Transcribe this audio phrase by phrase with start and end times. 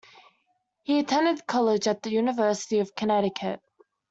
[0.81, 3.61] He attended college at the University of Connecticut.